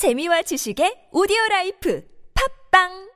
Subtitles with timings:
[0.00, 2.00] 재미와 지식의 오디오 라이프.
[2.32, 3.09] 팟빵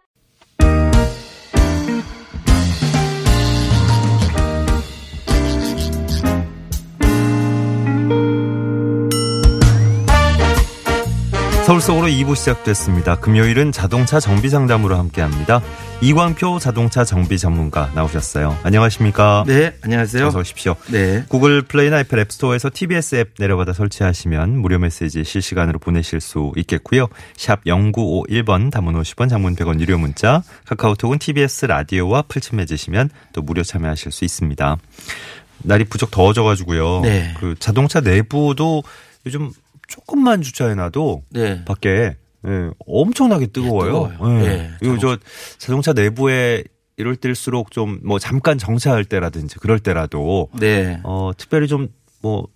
[11.64, 13.16] 서울 속으로 2부 시작됐습니다.
[13.20, 15.62] 금요일은 자동차 정비 상담으로 함께합니다.
[16.02, 18.58] 이광표 자동차 정비 전문가 나오셨어요.
[18.62, 19.44] 안녕하십니까?
[19.46, 20.26] 네, 안녕하세요.
[20.26, 20.76] 어서 오십시오.
[20.90, 21.24] 네.
[21.26, 27.08] 구글 플레이나 애플 앱스토어에서 TBS 앱 내려받아 설치하시면 무료 메시지 실시간으로 보내실 수 있겠고요.
[27.34, 33.62] 샵 0951번 담은 50원 장문 100원 유료 문자 카카오톡은 TBS 라디오와 풀침 맺으시면 또 무료
[33.62, 34.76] 참여하실 수 있습니다.
[35.62, 37.00] 날이 부쩍 더워져가지고요.
[37.04, 37.32] 네.
[37.40, 38.82] 그 자동차 내부도
[39.24, 39.50] 요즘
[39.88, 41.64] 조금만 주차해놔도 네.
[41.64, 42.16] 밖에
[42.46, 44.10] 예, 엄청나게 뜨거워요.
[44.10, 44.40] 뜨거워요.
[44.44, 44.48] 예.
[44.48, 45.16] 네, 그리고 저
[45.58, 46.64] 자동차 내부에
[46.96, 51.00] 이럴 때일수록 좀 뭐 잠깐 정차할 때라든지 그럴 때라도 네.
[51.04, 51.88] 어 특별히 좀뭐
[52.22, 52.48] 뭐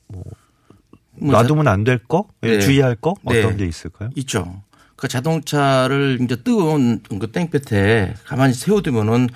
[1.21, 2.61] 뭐 놔두면 안 될 거, 예, 네.
[2.61, 3.57] 주의할 거 어떤 네.
[3.57, 4.11] 게 있을까요?
[4.15, 4.63] 있죠.
[4.95, 9.29] 그 자동차를 이제 뜨거운 그 땡볕에 가만히 세워두면은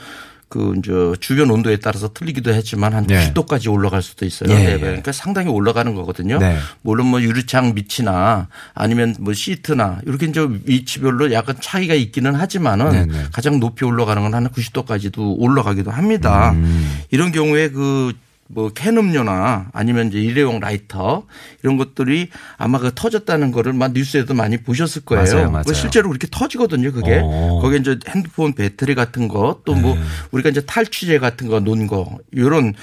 [0.52, 3.32] 그 이제 주변 온도에 따라서 틀리기도 했지만 한 네.
[3.32, 4.50] 90도까지 올라갈 수도 있어요.
[4.50, 4.72] 예, 네.
[4.72, 4.78] 예.
[4.78, 6.38] 그러니까 상당히 올라가는 거거든요.
[6.38, 6.58] 네.
[6.82, 13.06] 물론 뭐 유리창 밑이나 아니면 뭐 시트나 이렇게 이제 위치별로 약간 차이가 있기는 하지만은 네,
[13.06, 13.24] 네.
[13.32, 16.52] 가장 높이 올라가는 건 한 90도까지도 올라가기도 합니다.
[16.52, 17.00] 음.
[17.10, 18.12] 이런 경우에 그
[18.48, 21.24] 뭐 캔 음료나 아니면 이제 일회용 라이터
[21.62, 25.24] 이런 것들이 아마 그 터졌다는 거를 막 뉴스에도 많이 보셨을 거예요.
[25.24, 25.72] 맞아요, 맞아요.
[25.72, 27.20] 실제로 그렇게 터지거든요, 그게.
[27.22, 27.60] 어.
[27.62, 30.02] 거기에 이제 핸드폰 배터리 같은 거 또뭐 네.
[30.32, 32.74] 우리가 이제 탈취제 같은 거 놓은 거 요런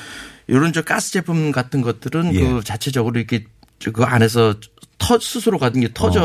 [0.50, 2.40] 요런 저 가스 제품 같은 것들은 예.
[2.40, 3.46] 그 자체적으로 이렇게
[3.80, 4.56] 저그 안에서
[5.00, 6.22] 터 스스로 가는 게 터질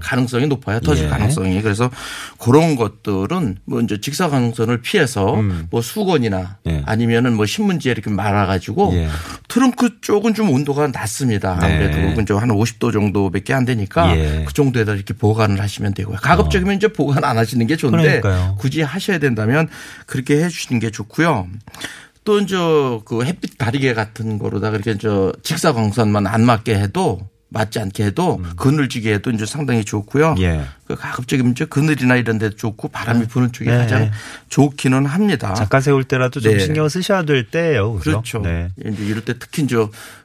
[0.00, 0.80] 가능성이 높아요.
[0.80, 1.06] 터질 어.
[1.06, 1.10] 예.
[1.10, 1.62] 가능성이.
[1.62, 1.90] 그래서
[2.38, 5.68] 그런 것들은 뭐 이제 직사광선을 피해서 음.
[5.70, 6.82] 뭐 수건이나 예.
[6.86, 9.08] 아니면은 뭐 신문지에 이렇게 말아 가지고 예.
[9.48, 11.58] 트렁크 쪽은 좀 온도가 낮습니다.
[11.60, 11.66] 네.
[11.66, 14.44] 아무래도 그한 50도 정도밖에 안 되니까 예.
[14.46, 16.16] 그 정도에다 이렇게 보관을 하시면 되고요.
[16.22, 18.56] 가급적이면 이제 보관 안 하시는 게 좋은데 그러니까요.
[18.58, 19.68] 굳이 하셔야 된다면
[20.06, 21.46] 그렇게 해 주시는 게 좋고요.
[22.24, 22.56] 또 이제
[23.04, 27.20] 그 햇빛 다리개 같은 거로다 그렇게 저 직사광선만 안 맞게 해도
[27.54, 30.32] 맞지 않게 해도 그늘지게 해도 이제 상당히 좋고요.
[30.32, 30.38] 음.
[30.40, 30.60] 예.
[30.86, 33.78] 그 가급적이면 이제 그늘이나 이런 데 좋고 바람이 부는 쪽이 네.
[33.78, 34.10] 가장
[34.48, 35.54] 좋기는 합니다.
[35.54, 36.58] 잠깐 세울 때라도 좀 네.
[36.58, 37.94] 신경 쓰셔야 될 때예요.
[37.94, 38.10] 그죠?
[38.10, 38.40] 그렇죠.
[38.40, 38.68] 네.
[38.84, 39.76] 이제 이럴 때 특히 이제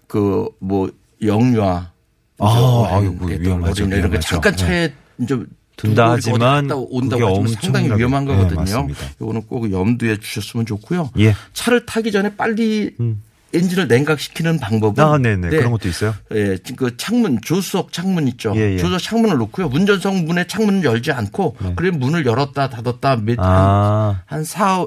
[0.07, 0.89] 그뭐
[1.21, 1.91] 영유아,
[2.39, 4.27] 아, 아이고, 어린 애들, 위험하죠, 애 이런 거 위험하죠.
[4.27, 4.57] 잠깐 네.
[4.57, 5.39] 차에 이제
[5.77, 8.59] 둔다 하지만 온다고 하지만 상당히 위험한 네, 거거든요.
[8.59, 9.05] 맞습니다.
[9.21, 11.11] 요거는 꼭 염두에 주셨으면 좋고요.
[11.19, 11.35] 예.
[11.53, 13.21] 차를 타기 전에 빨리 음.
[13.53, 15.49] 엔진을 냉각시키는 방법은 아, 네네.
[15.49, 16.13] 그런 것도 있어요.
[16.33, 18.53] 예, 그 창문 조수석 창문 있죠.
[18.55, 18.77] 예, 예.
[18.77, 19.67] 조수석 창문을 놓고요.
[19.73, 23.35] 운전석 문의 창문을 열지 않고 그래 문을 열었다 닫았다 몇, 네.
[23.39, 24.21] 아.
[24.25, 24.85] 한, 한 사,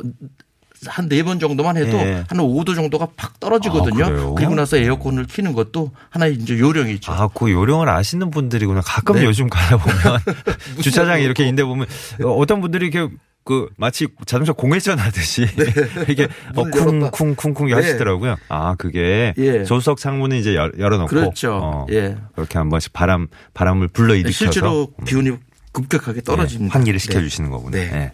[0.87, 2.25] 한 네 번 정도만 해도 예.
[2.29, 4.05] 한 5도 정도가 팍 떨어지거든요.
[4.05, 4.35] 아?
[4.37, 7.13] 그리고 나서 에어컨을 키는 것도 하나의 이제 요령이죠.
[7.13, 8.81] 아, 그 요령을 아시는 분들이구나.
[8.81, 9.25] 가끔 네.
[9.25, 10.19] 요즘 가다 보면
[10.83, 11.87] 주차장에 이렇게 있는데 보면
[12.25, 13.13] 어떤 분들이 이렇게
[13.45, 15.43] 그 마치 자동차 공회전 하듯이
[16.57, 16.81] 어, 네.
[16.81, 17.11] 문을 열었다.
[17.11, 17.75] 쿵쿵쿵쿵 네.
[17.75, 18.37] 하시더라고요.
[18.49, 19.65] 아, 그게 예.
[19.65, 21.59] 조수석 창문을 이제 열, 열어놓고 그렇죠.
[21.61, 22.17] 어, 예.
[22.37, 25.37] 이렇게 한 번씩 바람 바람을 불러 일으켜서 실제로 기온이
[25.73, 26.73] 급격하게 떨어집니다.
[26.73, 27.03] 네, 환기를 네.
[27.03, 27.71] 시켜주시는 거군요.
[27.79, 27.91] 네.
[27.91, 28.13] 네.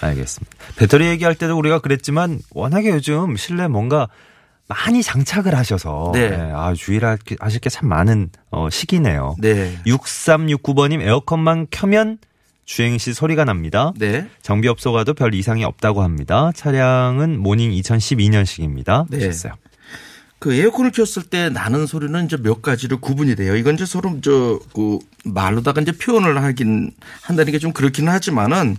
[0.00, 0.56] 알겠습니다.
[0.76, 4.08] 배터리 얘기할 때도 우리가 그랬지만 워낙에 요즘 실내 뭔가
[4.66, 6.30] 많이 장착을 하셔서 네.
[6.30, 9.36] 네, 아, 주의를 하실 게 참 많은 어, 시기네요.
[9.38, 9.78] 네.
[9.86, 12.18] 6369번님 에어컨만 켜면
[12.64, 13.92] 주행 시 소리가 납니다.
[13.96, 14.28] 네.
[14.42, 16.50] 정비 업소 가도 별 이상이 없다고 합니다.
[16.54, 19.06] 차량은 모닝 2012년식입니다.
[19.10, 19.18] 네.
[19.26, 19.54] 하셨어요.
[20.38, 23.56] 그 에어컨을 켰을 때 나는 소리는 이제 몇 가지로 구분이 돼요.
[23.56, 26.90] 이건 이제 서로 저그 말로다가 이제 표현을 하긴
[27.22, 28.76] 한다는 게 좀 그렇기는 하지만은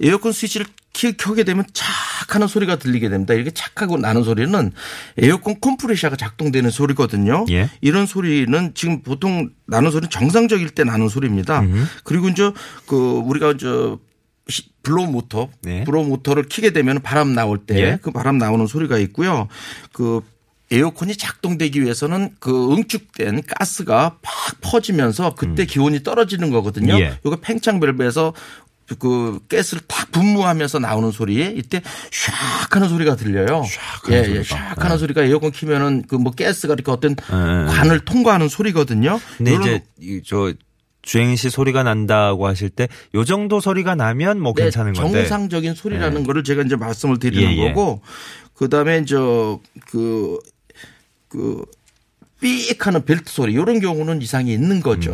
[0.00, 3.34] 에어컨 스위치를 키, 켜게 되면 착 하는 소리가 들리게 됩니다.
[3.34, 4.72] 이렇게 착하고 나는 소리는
[5.18, 7.44] 에어컨 컴프레셔가 작동되는 소리거든요.
[7.50, 7.68] 예.
[7.82, 11.62] 이런 소리는 지금 보통 나는 소리는 정상적일 때 나는 소리입니다.
[12.04, 12.50] 그리고 이제
[12.86, 13.54] 그 우리가
[14.48, 15.84] 시- blow 모터, 네.
[15.84, 17.98] blow 모터를 키게 되면 바람 나올 때 예.
[18.00, 19.48] 그 바람 나오는 소리가 있고요.
[19.92, 20.20] 그
[20.70, 26.94] 에어컨이 작동되기 위해서는 그 응축된 가스가 팍 퍼지면서 그때 기온이 떨어지는 거거든요.
[26.94, 27.00] 음.
[27.00, 27.18] 예.
[27.24, 28.32] 요거 팽창 밸브에서
[28.98, 33.64] 그 가스를 탁 분무하면서 나오는 소리에 이때 샥 하는 소리가 들려요.
[34.04, 34.74] 하는 예, 예, 소리가.
[34.74, 37.66] 샥 하는 소리가 에어컨 키면은 그 뭐 가스가 이렇게 어떤 예, 예.
[37.76, 39.20] 관을 통과하는 소리거든요.
[39.38, 40.52] 근데 이제 이- 저
[41.02, 45.74] 주행 시 소리가 난다고 하실 때 요 정도 소리가 나면 뭐 네, 괜찮은 건데 정상적인
[45.74, 47.68] 소리라는 거를 제가 이제 말씀을 드리는 예, 예.
[47.68, 48.00] 거고
[48.54, 50.38] 그다음에 저그
[51.28, 51.64] 그
[52.40, 55.12] 삑하는 벨트 소리 이런 경우는 이상이 있는 거죠.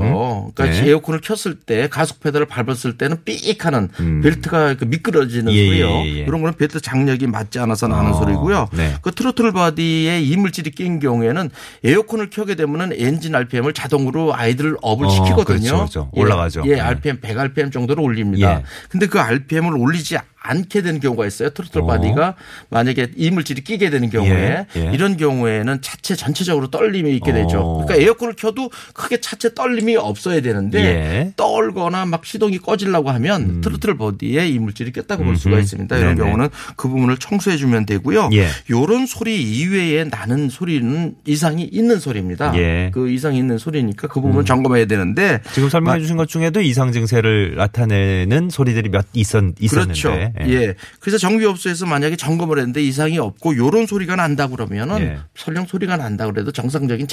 [0.54, 0.88] 그러니까 네.
[0.88, 4.20] 에어컨을 켰을 때 가속 페달을 밟았을 때는 삑하는 음.
[4.20, 5.86] 벨트가 그 미끄러지는 예, 소리요.
[5.86, 6.10] 예, 예.
[6.20, 8.68] 이런 거는 벨트 장력이 맞지 않아서 나는 어, 소리고요.
[8.72, 8.94] 네.
[9.02, 11.50] 그 throttle body에 이물질이 낀 경우에는
[11.84, 15.60] 에어컨을 켜게 되면은 엔진 RPM을 자동으로 idle을 up을 어, 시키거든요.
[15.60, 16.10] 그렇죠, 그렇죠.
[16.16, 16.62] 예, 올라가죠.
[16.66, 16.80] 예, 네.
[16.80, 18.58] RPM 100 RPM 정도로 올립니다.
[18.58, 18.64] 예.
[18.88, 21.50] 근데 그 RPM을 올리지 않게 되는 경우가 있어요.
[21.50, 21.86] 트로틀 어.
[21.86, 22.34] body가
[22.70, 24.90] 만약에 이물질이 끼게 되는 경우에 예, 예.
[24.92, 27.60] 이런 경우에는 차체 전체적으로 떨림이 있게 되죠.
[27.60, 27.84] 어.
[27.84, 31.32] 그러니까 에어컨을 켜도 크게 차체 떨림이 없어야 되는데 예.
[31.36, 35.58] 떨거나 막 시동이 꺼지려고 하면 throttle body에 이물질이 꼈다고 볼 수가.
[35.60, 35.96] 있습니다.
[35.98, 36.24] 이런 네네.
[36.26, 38.30] 경우는 그 부분을 청소해 주면 되고요.
[38.32, 38.48] 예.
[38.70, 42.52] 요런 소리 이외에 나는 소리는 이상이 있는 소리입니다.
[42.56, 42.86] 예.
[42.86, 42.90] 음.
[42.92, 47.56] 그 이상이 있는 소리니까 그 부분은 점검해야 되는데 지금 설명해 주신 것 중에도 이상 증세를
[47.56, 50.00] 나타내는 소리들이 몇 있었, 있었는데.
[50.00, 50.29] 그렇죠.
[50.46, 50.74] 예.
[51.00, 55.18] 그래서 정비업소에서 만약에 점검을 했는데 이상이 없고 요런 소리가 난다 그러면은 예.
[55.34, 57.06] 설령 소리가 난다 그래도 정상적인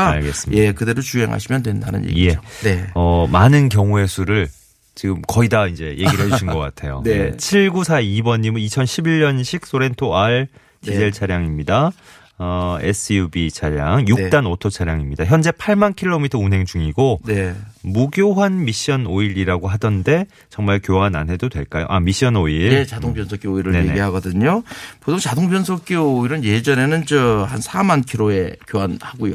[0.00, 0.62] 아하, 알겠습니다.
[0.62, 2.40] 예, 그대로 주행하시면 된다는 얘기죠.
[2.62, 2.86] 네.
[2.94, 4.48] 어, 많은 경우의 수를
[4.94, 7.02] 지금 거의 다 이제 얘기를 해주신 것 같아요.
[7.04, 7.32] 네.
[7.32, 10.46] 7942번님은 2011년식 쏘렌토 R
[10.82, 11.10] 디젤 네.
[11.10, 11.92] 차량입니다.
[12.36, 15.24] 어, SUV 차량, 6단 오토 차량입니다.
[15.24, 17.54] 현재 8만 킬로미터 운행 중이고 네.
[17.82, 21.86] 무교환 미션 오일이라고 하던데 정말 교환 안 해도 될까요?
[21.88, 22.72] 아 미션 오일.
[22.72, 23.90] 예, 자동 변속기 오일을 네네.
[23.90, 24.64] 얘기하거든요.
[25.00, 29.34] 보통 자동 변속기 오일은 예전에는 저 한 4만 킬로에 교환하고요.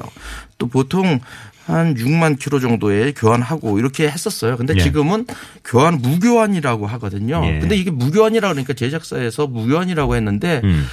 [0.57, 1.19] 또 보통
[1.65, 4.57] 한 6만 킬로 정도에 교환하고 이렇게 했었어요.
[4.57, 4.79] 근데 예.
[4.81, 5.25] 지금은
[5.63, 7.41] 교환 무교환이라고 하거든요.
[7.45, 7.59] 예.
[7.59, 10.85] 근데 이게 무교환이라고 그러니까 제작사에서 무교환이라고 했는데 음.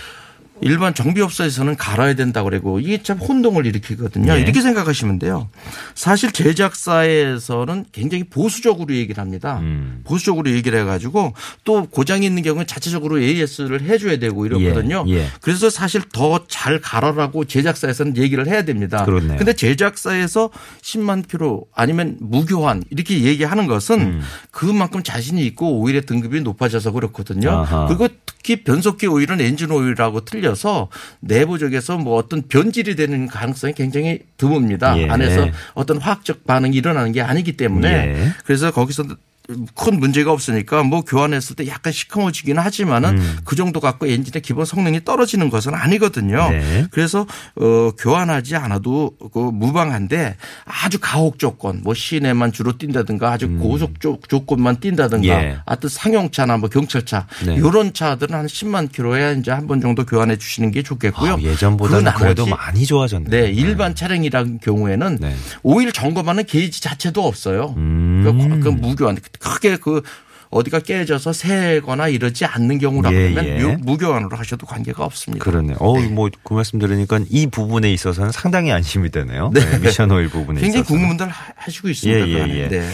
[0.63, 4.33] 일반 정비업소에서는 갈아야 된다고 그러고 이게 참 혼동을 일으키거든요.
[4.37, 4.41] 예.
[4.41, 5.49] 이렇게 생각하시면 돼요.
[5.95, 9.59] 사실 제작사에서는 굉장히 보수적으로 얘기를 합니다.
[9.61, 10.01] 음.
[10.05, 15.05] 보수적으로 얘기를 해가지고 또 고장이 있는 경우에 자체적으로 AS를 해줘야 되고 이러거든요.
[15.09, 15.27] 예, 예.
[15.41, 19.05] 그래서 사실 더 잘 갈아라고 제작사에서는 얘기를 해야 됩니다.
[19.05, 19.37] 그렇네요.
[19.37, 20.51] 근데 제작사에서
[20.83, 24.21] 10만 킬로 아니면 무교환 이렇게 얘기하는 것은 음.
[24.51, 27.51] 그만큼 자신이 있고 오일의 등급이 높아져서 그렇거든요.
[27.51, 27.87] 아하.
[27.87, 28.09] 그리고
[28.47, 30.89] 특히 변속기 오일은 엔진 오일하고 틀려서
[31.19, 34.97] 내부적에서 뭐 어떤 변질이 되는 가능성이 굉장히 드뭅니다.
[34.99, 35.09] 예.
[35.09, 38.29] 안에서 어떤 화학적 반응이 일어나는 게 아니기 때문에 예.
[38.45, 39.05] 그래서 거기서
[39.75, 43.37] 큰 문제가 없으니까 뭐 교환했을 때 약간 시커머지기는 하지만은 음.
[43.45, 46.51] 그 정도 갖고 엔진의 기본 성능이 떨어지는 것은 아니거든요.
[46.51, 46.87] 네.
[46.91, 47.27] 그래서
[47.61, 54.19] 어 교환하지 않아도 그 무방한데 아주 가혹 조건 뭐 시내만 주로 뛴다든가 아주 고속 조,
[54.29, 55.43] 조건만 뛴다든가 음.
[55.43, 55.59] 예.
[55.67, 57.55] 하여튼 상용차나 뭐 경찰차 네.
[57.55, 61.35] 이런 차들은 한 10만 킬로에 이제 한 번 정도 교환해 주시는 게 좋겠고요.
[61.35, 63.31] 아, 예전보다는 그 그래도 많이 좋아졌네요.
[63.31, 65.35] 네, 일반 차량이라는 경우에는 네.
[65.65, 67.75] 오일 점검하는 게이지 자체도 없어요.
[67.77, 68.23] 음.
[68.25, 70.03] 그, 그 무교환 크게 그
[70.51, 73.63] 어디가 깨져서 새거나 이러지 않는 경우라고 예, 예.
[73.65, 75.45] 무- 무교환으로 하셔도 관계가 없습니다.
[75.45, 75.77] 그러네요.
[75.81, 79.51] 어, 뭐, 그 말씀 들으니까 이 부분에 있어서는 상당히 안심이 되네요.
[79.53, 79.61] 네.
[79.69, 80.95] 네, 미션 오일 부분에 굉장히 있어서.
[80.95, 82.29] 궁금들 하- 하시고 있습니다.
[82.29, 82.59] 예, 예, 그.
[82.59, 82.69] 예.
[82.69, 82.89] 네.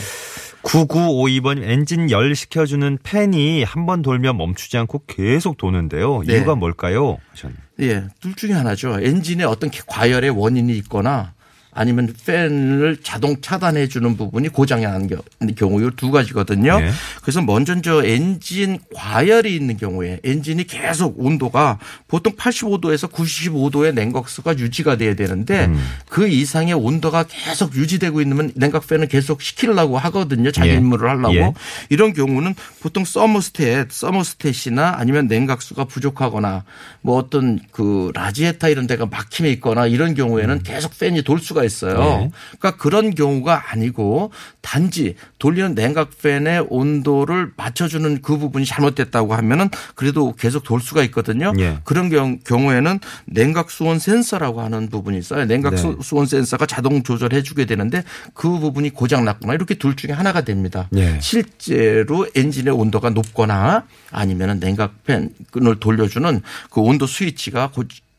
[0.62, 6.22] 9952번 엔진 열 시켜주는 팬이 한 번 돌면 멈추지 않고 계속 도는데요.
[6.26, 6.34] 네.
[6.36, 7.18] 이유가 뭘까요?
[7.32, 7.58] 하셨네요.
[7.80, 8.98] 예, 둘 중에 하나죠.
[9.02, 11.32] 엔진에 어떤 과열의 원인이 있거나
[11.74, 15.22] 아니면 팬을 자동 차단해 주는 부분이 고장이 겨-
[15.56, 16.80] 경우 이두 가지거든요.
[16.80, 16.90] 네.
[17.22, 21.78] 그래서 먼저 저 엔진 과열이 있는 경우에 엔진이 계속 온도가
[22.08, 25.82] 보통 85도에서 95도의 냉각수가 유지가 돼야 되는데 음.
[26.08, 30.50] 그 이상의 온도가 계속 유지되고 있으면 냉각팬을 계속 식히려고 하거든요.
[30.50, 30.74] 자기 예.
[30.74, 31.34] 임무를 하려고.
[31.34, 31.52] 예.
[31.88, 36.64] 이런 경우는 보통 서머스탯, 서머스탯이나 아니면 냉각수가 부족하거나
[37.00, 41.98] 뭐 어떤 그 라지에타 이런 데가 막힘에 있거나 이런 경우에는 계속 팬이 돌 수가 있어요.
[41.98, 42.30] 네.
[42.58, 44.30] 그러니까 그런 경우가 아니고
[44.60, 51.52] 단지 돌리는 냉각팬의 온도를 맞춰주는 그 부분이 잘못됐다고 하면은 그래도 계속 돌 수가 있거든요.
[51.58, 51.78] 예.
[51.84, 55.44] 그런 경, 경우 에는 냉각 수온 센서라고 하는 부분이 있어요.
[55.46, 55.76] 냉각 네.
[55.76, 58.04] 수- 수온 센서가 자동 조절해 주게 되는데
[58.34, 60.88] 그 부분이 고장 났거나 이렇게 둘 중에 하나가 됩니다.
[60.96, 61.18] 예.
[61.20, 66.40] 실제로 엔진의 온도가 높거나 아니면은 냉각팬을 돌려주는
[66.70, 67.68] 그 온도 스위치가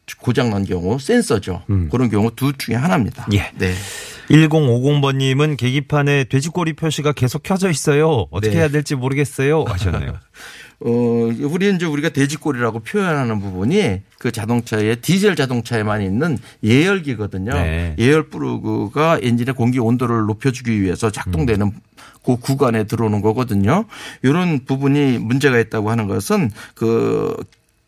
[0.05, 1.63] 고, 고장 난 경우 센서죠.
[1.91, 3.25] 그런 경우 둘 중에 하나입니다.
[3.27, 3.33] 음.
[3.33, 3.51] 예.
[3.57, 3.73] 네.
[4.29, 8.27] 1050번님은 계기판에 돼지꼬리 표시가 계속 켜져 있어요.
[8.31, 8.59] 어떻게 네.
[8.59, 9.63] 해야 될지 모르겠어요.
[9.67, 10.13] 하셨네요.
[10.85, 17.53] 어, 우리 이제 우리가 돼지꼬리라고 표현하는 부분이 그 자동차에 디젤 자동차에만 있는 예열기거든요.
[17.53, 17.95] 네.
[17.97, 21.71] 예열 플러그가 엔진의 공기 온도를 높여주기 위해서 작동되는
[22.25, 23.85] 그 구간에 들어오는 거거든요.
[24.23, 27.35] 이런 부분이 문제가 있다고 하는 것은 그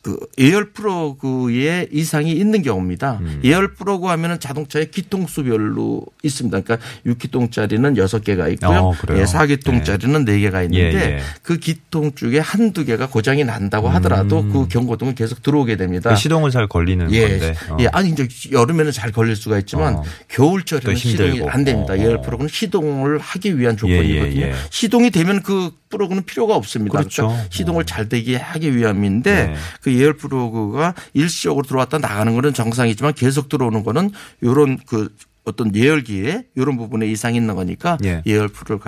[0.06, 3.18] 그 예열 프로그에 이상이 있는 경우입니다.
[3.22, 3.42] 음.
[3.44, 6.62] 예열 프로그 하면은 자동차의 기통수별로 있습니다.
[6.62, 8.78] 그러니까 6기통짜리는 6개가 있고요.
[8.78, 9.22] 어, 그래요?
[9.22, 11.20] 예, 4기통짜리는 4개가 있는데 예, 예.
[11.42, 16.12] 그 기통 중에 한두 개가 고장이 난다고 하더라도 그 경고등은 계속 들어오게 됩니다.
[16.12, 17.56] 그 시동을 잘 걸리는 예, 건데.
[17.72, 17.78] 어.
[17.80, 20.04] 예, 아니 이제 여름에는 잘 걸릴 수가 있지만 어.
[20.28, 20.96] 겨울철에는.
[20.96, 21.94] 시동이 안 됩니다.
[21.94, 21.98] 어.
[21.98, 24.42] 예열 프로그는 시동을 하기 위한 조건이거든요.
[24.42, 24.54] 예, 예.
[24.70, 27.00] 시동이 되면 그 프로그는 필요가 없습니다.
[27.00, 27.24] 그렇죠.
[27.24, 29.56] 러니까 시동을 잘 되게 하기 위함인데 네.
[29.82, 34.12] 그 예열 플러그가 일시적으로 들어왔다 나가는 거는 정상이지만 계속 들어오는 거는
[34.44, 35.10] 요런 그
[35.46, 38.24] 어떤 예열기에 이런 부분에 이상이 있는 거니까 예.
[38.26, 38.80] 예열 플러그를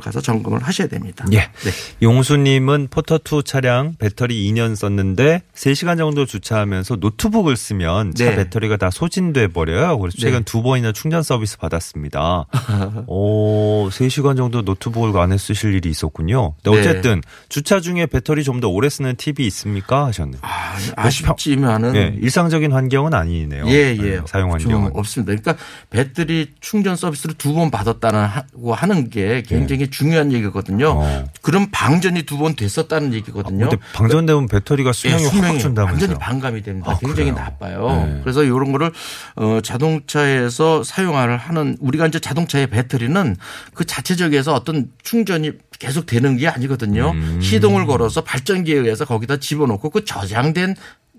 [0.00, 1.24] 가서, 점검을 하셔야 됩니다.
[1.32, 1.38] 예.
[1.38, 1.70] 네.
[2.02, 8.36] 용수님은 포터2 차량 배터리 2년 썼는데 3시간 정도 주차하면서 노트북을 쓰면 차 네.
[8.36, 9.98] 배터리가 다 소진돼 버려요.
[9.98, 10.44] 그래서 최근 네.
[10.44, 12.46] 두 번이나 충전 서비스 받았습니다.
[13.06, 16.54] 오, 3시간 정도 노트북을 안에 쓰실 일이 있었군요.
[16.62, 16.80] 근데 네.
[16.80, 20.06] 어쨌든 주차 중에 배터리 좀 더 오래 쓰는 팁이 있습니까?
[20.06, 20.40] 하셨네요.
[20.42, 23.68] 아, 아쉽지만은 예, 일상적인 환경은 아니네요.
[23.68, 24.20] 예, 네, 예.
[24.26, 24.90] 사용 좀 환경은.
[24.94, 25.32] 없습니다.
[25.40, 30.90] 그러니까 배터리 충전 서비스를 두 번 받았다는 하고 하는 게 굉장히 중요한 얘기거든요.
[30.90, 31.24] 어.
[31.42, 33.68] 그럼 방전이 두 번 됐었다는 얘기거든요.
[33.68, 35.92] 근데 방전되면 배터리가 수명이 예, 확 수명이 준다면서요.
[36.08, 36.92] 완전히 반감이 됩니다.
[36.92, 37.34] 아, 굉장히 그래요?
[37.44, 38.06] 나빠요.
[38.06, 38.20] 네.
[38.22, 38.92] 그래서 이런 거를
[39.36, 43.36] 어 자동차에서 사용을 하는 우리가 이제 자동차의 배터리는
[43.74, 47.12] 그 자체적에서 어떤 충전이 계속 되는 게 아니거든요.
[47.12, 47.40] 음.
[47.40, 50.74] 시동을 걸어서 발전기에 의해서 거기다 집어넣고 그 저장된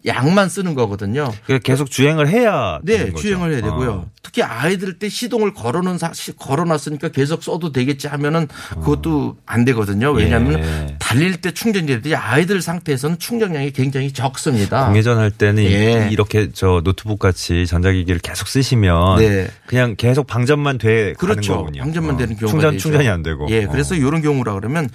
[0.06, 1.32] 양만 쓰는 거거든요.
[1.64, 3.14] 계속 주행을 해야 네.
[3.14, 4.06] 주행을 해야 되고요.
[4.08, 4.10] 아.
[4.22, 5.98] 특히 아이들 때 시동을 걸어놓은
[6.38, 10.12] 걸어놨으니까 계속 써도 되겠지 하면은 그것도 안 되거든요.
[10.12, 10.96] 왜냐하면 예.
[11.00, 14.86] 달릴 때 충전이 되듯이 아이들 상태에서는 충전량이 굉장히 적습니다.
[14.88, 16.10] 공회전 할 때는 예.
[16.12, 19.48] 이렇게 저 노트북 같이 전자기기를 계속 쓰시면 네.
[19.66, 21.54] 그냥 계속 방전만 돼 그렇죠.
[21.54, 21.82] 가는 거군요.
[21.84, 22.18] 방전만 어.
[22.18, 22.82] 되는 경우가 충전 되죠.
[22.84, 23.48] 충전이 안 되고.
[23.50, 23.98] 예, 그래서 어.
[23.98, 24.90] 이런 경우라 그러면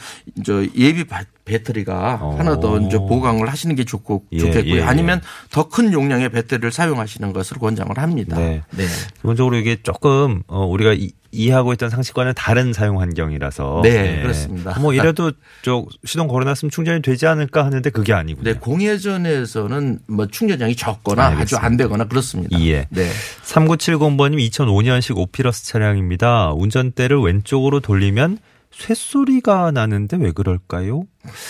[0.45, 2.37] 저 예비 바- 배터리가 어.
[2.39, 4.85] 하나 더 이제 보강을 하시는 게 좋고 예, 좋겠고요.
[4.95, 5.21] 아니면
[5.51, 8.37] 더 큰 용량의 배터리를 사용하시는 것을 권장을 합니다.
[8.37, 8.63] 네.
[8.71, 8.87] 네.
[9.17, 14.79] 기본적으로 이게 조금 어, 우리가 이, 이해하고 있던 상식과는 다른 사용 환경이라서 네, 그렇습니다.
[14.79, 15.33] 뭐 이래도
[15.63, 18.45] 저 시동 걸어놨으면 충전이 되지 않을까 하는데 그게 아니군요.
[18.45, 21.67] 네, 공회전에서는 뭐 충전량이 적거나 아주 알겠습니다.
[21.67, 22.61] 안 되거나 그렇습니다.
[22.65, 22.87] 예.
[22.91, 23.11] 네.
[23.45, 26.53] 3970번님 2005년식 오피러스 차량입니다.
[26.53, 28.39] 운전대를 왼쪽으로 돌리면
[28.71, 31.05] 쇳소리가 나는데 왜 그럴까요?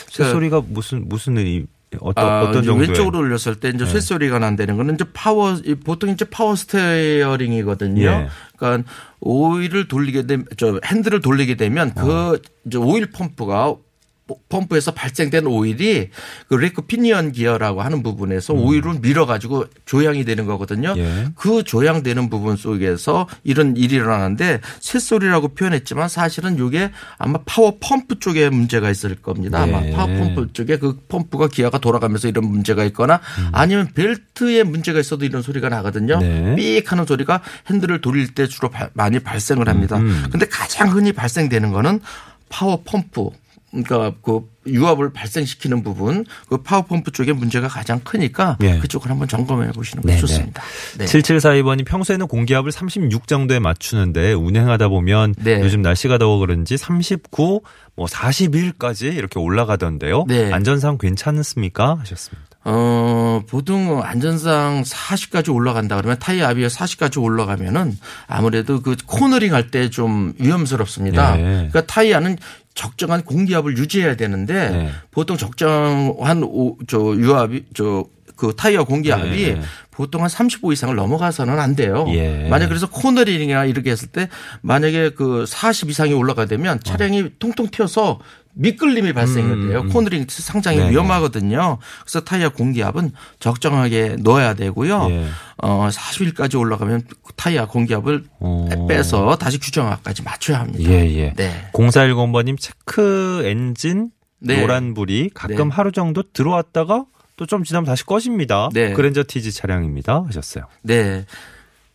[0.09, 1.67] 쇳소리가 무슨 무슨 의
[2.01, 6.11] 어떤 아, 어떤 정도의 왼쪽으로 올렸을 때 이제 쇳소리가 난다는 거는 이제 파워 이 보통
[6.11, 8.03] 이제 파워 스티어링이거든요.
[8.03, 8.29] 예.
[8.57, 12.03] 그러니까 오일을 돌리게 되면 저 핸들을 돌리게 되면 어.
[12.03, 13.75] 그 이제 오일 펌프가
[14.49, 16.09] 펌프에서 발생된 오일이
[16.49, 20.93] 그 랙피니언 기어라고 하는 부분에서 오일을 밀어가지고 조향이 되는 거거든요.
[20.93, 20.99] 음.
[20.99, 21.29] 예.
[21.37, 28.49] 그 조향되는 부분 속에서 이런 일이 일어나는데 쇳소리라고 표현했지만 사실은 이게 아마 파워 펌프 쪽에
[28.49, 29.61] 문제가 있을 겁니다.
[29.63, 29.91] 아마 예.
[29.91, 33.21] 파워 펌프 쪽에 그 펌프가 기아가 돌아가면서 이런 문제가 있거나
[33.53, 36.19] 아니면 벨트에 문제가 있어도 이런 소리가 나거든요.
[36.21, 36.55] 네.
[36.57, 39.99] 삑 하는 소리가 핸들을 돌릴 때 주로 바- 많이 발생을 합니다.
[39.99, 40.27] 음.
[40.31, 42.01] 근데 가장 흔히 발생되는 거는
[42.49, 43.31] 파워 펌프.
[43.83, 48.79] 그러니까 그 유압을 발생시키는 부분 그 파워 펌프 쪽에 문제가 가장 크니까 예.
[48.79, 50.21] 그쪽을 한번 점검해 보시는 게 네네.
[50.21, 50.63] 좋습니다.
[50.99, 51.05] 네.
[51.05, 55.61] 7742번이 평소에는 공기압을 36 정도에 맞추는데 운행하다 보면 네.
[55.61, 57.63] 요즘 날씨가 더워 그런지 39,
[57.97, 60.25] 뭐 41까지 이렇게 올라가던데요.
[60.29, 60.53] 네.
[60.53, 61.99] 안전상 괜찮습니까?
[62.01, 62.54] 하셨습니다.
[62.67, 69.89] 어, 보통 안전상 40까지 올라간다 그러면 타이어 압이 40까지 올라가면은 아무래도 그 코너링 할 때
[69.91, 71.37] 좀 위험스럽습니다.
[71.37, 71.43] 네.
[71.43, 72.39] 그러니까 타이어는
[72.75, 74.91] 적정한 공기압을 유지해야 되는데 네.
[75.11, 78.05] 보통 적정한 오, 저 유압이 저
[78.37, 79.61] 그 타이어 공기압이 네.
[79.93, 82.05] 보통 한 35 이상을 넘어가서는 안 돼요.
[82.09, 82.49] 예.
[82.51, 84.29] 만약 그래서 코너링이나 이렇게 했을 때
[84.61, 88.19] 만약에 그 40 이상이 올라가 되면 차량이 통통 튀어서
[88.55, 89.87] 미끌림이 발생이 돼요.
[89.89, 90.93] 코너링 상당히 음, 네네.
[90.93, 91.79] 위험하거든요.
[92.03, 95.09] 그래서 타이어 공기압은 적정하게 넣어야 되고요.
[95.11, 95.27] 예.
[95.59, 97.03] 어, 40일까지 올라가면
[97.37, 98.87] 타이어 공기압을 어.
[98.89, 100.91] 빼서 다시 규정압까지 맞춰야 합니다.
[100.91, 101.33] 예, 예.
[101.35, 101.69] 네.
[101.73, 104.61] 0410번님 체크 엔진 네.
[104.61, 105.75] 노란불이 가끔 네.
[105.75, 107.05] 하루 정도 들어왔다가
[107.37, 108.69] 또 좀 지나면 다시 꺼집니다.
[108.73, 108.93] 네.
[108.93, 110.25] 그랜저 TG 차량입니다.
[110.27, 110.67] 하셨어요.
[110.83, 111.25] 네.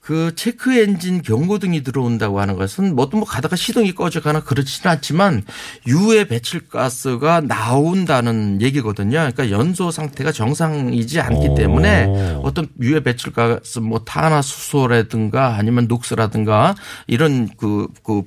[0.09, 5.43] 그 체크 엔진 경고등이 들어온다고 하는 것은 뭐또 뭐 가다가 시동이 꺼져가나 그렇지는 않지만
[5.85, 9.19] 유해 배출가스가 나온다는 얘기거든요.
[9.19, 11.53] 그러니까 연소 상태가 정상이지 않기 오.
[11.53, 12.05] 때문에
[12.41, 16.73] 어떤 유해 배출가스 뭐 탄화수소라든가 아니면 녹스라든가
[17.05, 18.23] 이런 그, 그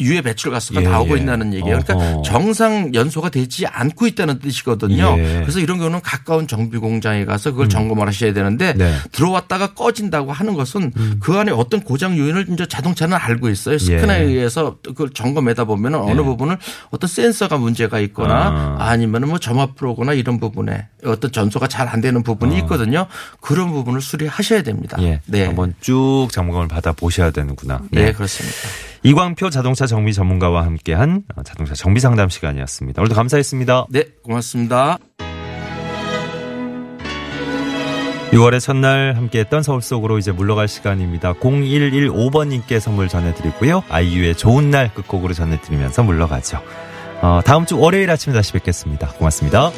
[0.00, 1.22] 유해 배출 가스가 예, 나오고 예.
[1.22, 1.78] 있다는 얘기예요.
[1.80, 2.22] 그러니까 어허.
[2.22, 5.16] 정상 연소가 되지 않고 있다는 뜻이거든요.
[5.18, 5.40] 예.
[5.40, 8.94] 그래서 이런 경우는 가까운 정비 공장에 가서 그걸 점검을 하셔야 되는데 네.
[9.12, 13.74] 들어왔다가 꺼진다고 하는 것은 그 안에 어떤 고장 요인을 이제 자동차는 알고 있어요.
[13.76, 13.78] 예.
[13.78, 16.24] 스크나에 의해서 그걸 점검하다 보면 어느 예.
[16.24, 16.58] 부분을
[16.90, 18.90] 어떤 센서가 문제가 있거나 아.
[18.90, 18.96] 아.
[18.96, 23.06] 니면은뭐 점압 프로거나 이런 부분에 어떤 전소가 잘 안 되는 부분이 있거든요.
[23.40, 24.96] 그런 부분을 수리하셔야 됩니다.
[24.98, 25.02] 어.
[25.04, 25.20] 예.
[25.26, 25.46] 네.
[25.46, 27.80] 한번 쭉 점검을 받아 보셔야 되는구나.
[27.90, 28.56] 네, 그렇습니다.
[29.06, 33.00] 이광표 자동차 정비 전문가와 함께한 어, 자동차 정비 상담 시간이었습니다.
[33.00, 33.86] 오늘도 감사했습니다.
[33.90, 34.98] 네, 고맙습니다.
[38.32, 41.34] 6월의 첫날 함께했던 서울 속으로 이제 물러갈 시간입니다.
[41.34, 43.84] 0115번님께 선물 전해드리고요.
[43.88, 46.60] 아이유의 좋은 날 끝곡으로 전해드리면서 물러가죠.
[47.22, 49.06] 어, 다음 주 월요일 아침에 다시 뵙겠습니다.
[49.12, 49.70] 고맙습니다.